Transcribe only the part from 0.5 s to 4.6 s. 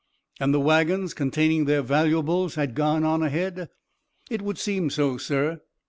the wagons containing their valuables had gone on ahead?" "It would